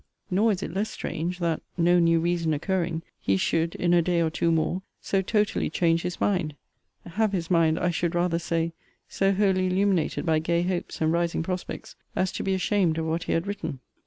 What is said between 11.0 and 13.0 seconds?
and rising prospects, as to be ashamed